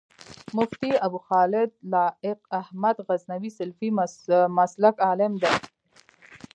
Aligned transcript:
مفتي 0.55 0.91
ابوخالد 1.05 1.69
لائق 1.91 2.39
احمد 2.61 2.95
غزنوي 3.09 3.49
سلفي 3.59 3.87
مسلک 4.59 4.95
عالم 5.07 5.31
دی 5.41 5.53